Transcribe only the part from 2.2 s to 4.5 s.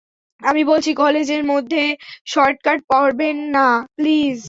Short skirt পরবেন না please.